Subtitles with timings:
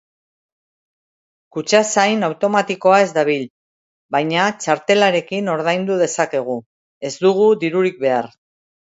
[1.57, 3.43] Kutxazain automatikoa ez dabil,
[4.15, 6.57] baina txartelarekin ordaindu dezakegu,
[7.11, 8.33] ez dugu dirurik behar